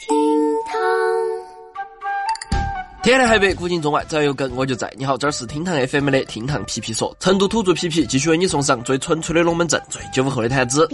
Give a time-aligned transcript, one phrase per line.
[0.00, 0.16] 厅
[0.64, 0.80] 堂。
[3.02, 4.90] 天南海北，古今中外，只要有梗我就在。
[4.96, 10.88] 你好，这儿是厅堂 FM 的厅堂皮皮说，成都土著皮皮继续为你送上最纯粹的龙门阵，最九五后的谈资。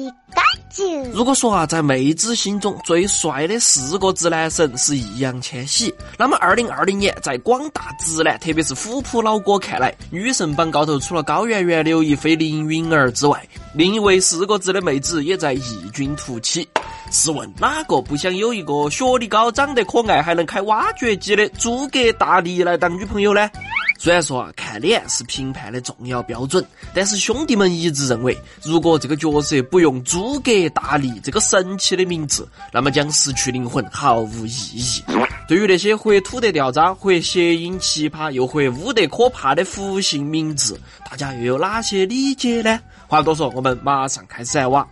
[1.12, 16.68] 如果说啊，在妹子心中最帅的四个直男神是易烊千玺，那么二零二零年在广大直男，特别是虎扑老哥看来，女神榜高头除了高圆圆、刘亦菲、林允儿之外，另一位四个字的妹子也在异军突起。
[17.10, 23.50] 试问哪个不想有一个学历高、长得可爱、还能开挖掘机的诸葛大力来当女朋友呢？
[23.98, 26.62] 虽然说啊，看脸是评判的重要标准，
[26.94, 35.02] 但是兄弟们一致认为，如果这个角色不用诸葛大力这个神奇的名字，那么将失去灵魂，毫无意义。
[35.48, 40.78] 对于那些或土得掉渣、或谐音奇葩、又或污得可怕的福姓名字，
[41.10, 42.78] 大家又有哪些理解呢？
[43.06, 44.86] 话不多说，我们马上开始来挖。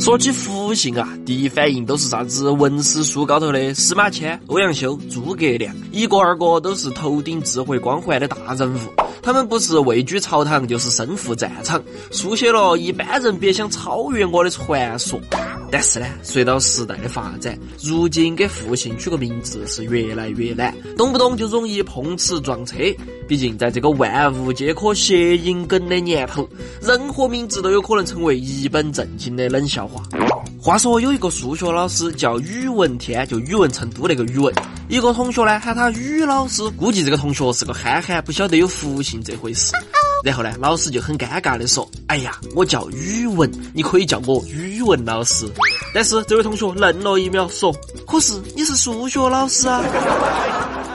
[0.00, 8.78] 说起福姓啊，第一反应都是啥子文史书高头的司马迁、欧阳修、诸葛亮，一个二个都是头顶智慧光环的大人物。
[9.22, 15.20] 他们不是位居朝堂，就是身负战场，书写了一般人别想超越我的传说。
[15.70, 22.76] 但是呢，随着时代的发展，如今给复姓取个名字是越来越难，动不动就容易碰瓷撞车。
[23.28, 26.48] 毕竟在这个万物皆可谐音梗的年头，
[26.82, 30.02] 任何名字都有可能成为一本正经的冷笑话。
[30.60, 34.52] 话说有一个数学老师叫宇文天，就宇文成都那个宇文。
[34.88, 39.72] 一个同学呢喊他宇老师，估计这个同学是个憨憨，不晓得有复姓这回事。
[40.22, 45.46] 然后呢，老师就很尴尬的说：“哎呀，我叫语文，你可以叫我语文老师。”
[45.94, 47.74] 但是这位同学愣了一秒，说
[48.06, 49.82] ：“可是你是数学老师啊。”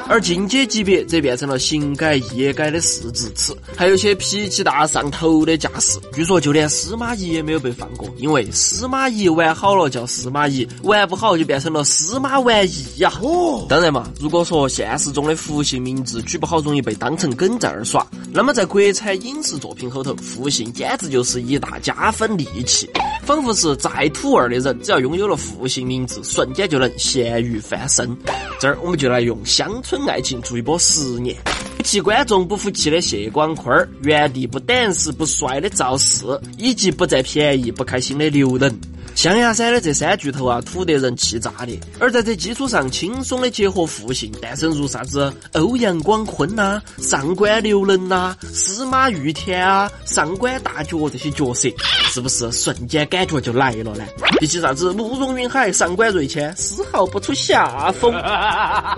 [0.08, 5.98] 而进阶级别则变成了行改业改的四字词，还有些脾气大上头的架势。
[6.14, 13.12] 据说就连司马懿也没有被放过，因为司马懿玩好了叫司马懿，玩不好就变成了司马玩意呀。
[13.22, 22.88] 哦，当然嘛，如果说现实中的复姓名字取不好，容易被当成梗在儿耍，那么在国产影视作品后头，复姓简直就是一大加分利器。
[23.24, 28.16] 仿佛是再土味的人，只要拥有了复姓名字，瞬间就能咸鱼翻身。
[28.60, 31.36] 这儿我们就来用乡村爱情做一波实验。
[31.84, 38.76] 其观众不服气的谢广坤儿，原地不等死不帅的赵四，以及不占便宜不开心的刘能。
[39.16, 41.80] 象牙山的这三巨头啊，土得人气炸裂。
[42.00, 51.70] 而在这基础上，轻松的结合复姓，诞生如啥子欧阳广坤呐、上官刘能呐、司马玉田啊、上官大脚这些角色，
[52.12, 54.06] 是不是瞬间感觉就来了呢？
[54.40, 58.12] 比起啥子慕容云海、上官瑞谦，丝毫不出下风。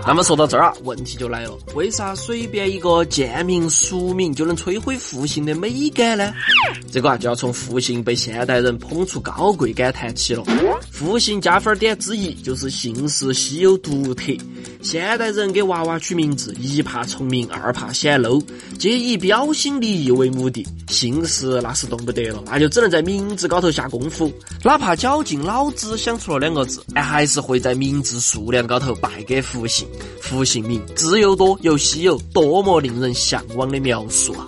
[0.04, 6.34] 那么说到这儿啊，问题就来了：为啥随便一个贱名俗名就能摧毁复姓的美感呢？
[6.90, 10.18] 这个啊，就要从复姓被现代人捧出高贵感叹叹。
[10.18, 10.44] 起了，
[10.90, 14.32] 复姓加分点之一就是姓氏稀有独特。
[14.82, 18.42] 现代人给娃娃取名字，一怕重名，二怕显露
[18.78, 20.66] 皆以标新立异为目的。
[20.88, 24.32] 姓氏那是动不得了，那就只能在名字高头下功夫。
[24.64, 29.86] 哪怕绞尽脑汁想出了两个字，但还是会在名字数量高头败给复姓。
[30.20, 34.46] 复姓名字又多又稀有，多么令人向往的描述啊！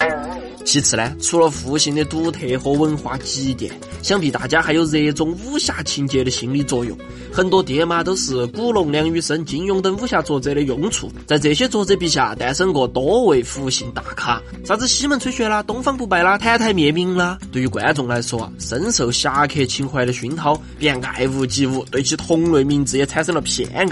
[0.64, 3.72] 其次呢，除了复姓的独特和文化积淀，
[4.02, 6.96] 想必大家还有热衷武侠情节的心理作用。
[7.32, 17.38] 很多爹妈都是古龙、梁羽生、金庸等武侠作者的拥簇，在这些作者笔下诞生过多位复姓大咖，啥子西门吹雪啦、东方不败啦、澹台灭命啦。
[17.50, 23.86] 对于观众来说，深受侠客情怀的熏陶，便爱屋及乌，对其同类名字也产生了偏爱。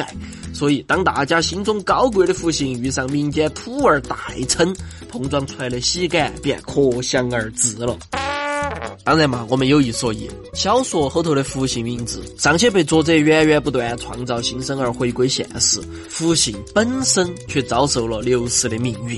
[0.58, 4.16] 所以，当大家心中高贵的复姓遇上民间土味代
[4.48, 4.74] 称，
[5.08, 7.96] 碰撞出来的喜感便可想而知了。
[9.04, 19.16] 当然嘛，我们有一说一，小说后头的复姓名字尚且被作者源源不断创造新生儿回归现实，复姓本身却遭受了流失的命运。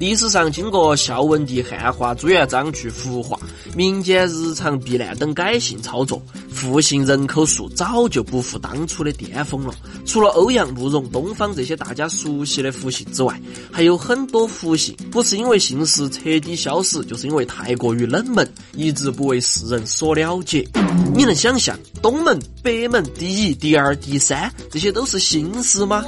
[0.00, 3.38] 历史上经过孝文帝汉化、朱元璋去胡化、
[3.76, 9.74] 民间日常避难等改姓操作，复姓人口数早就不复当初的巅峰了。
[10.06, 13.38] 除了欧阳、慕容、东方这些大家熟悉的复姓之外，
[13.70, 20.66] 还有很多复姓不是因为姓氏彻底消失，就是因为太过于冷门，一直不为世人所了解。
[21.14, 26.02] 你能想象东门、北门第一、第二、第三这些都是姓氏吗？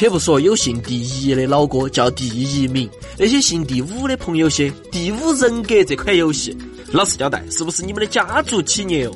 [0.00, 2.88] 且不说有姓第一的老哥叫第一名，
[3.18, 6.56] 那些姓第五的朋友些，第五人格这款游戏，
[6.90, 9.12] 老实交代，是不是你们的家族企业哦？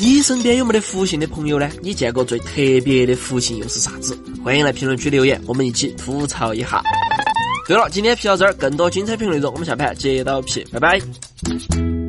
[0.00, 1.68] 你身边有没得福姓的朋友呢？
[1.82, 2.52] 你见过最特
[2.84, 4.16] 别的福姓又是啥子？
[4.44, 6.80] 欢迎来评论区留言，我们一起吐槽一下。
[7.66, 11.99] 对了，今天皮到这儿，更多精彩评论内容，我们下盘接到皮，拜拜。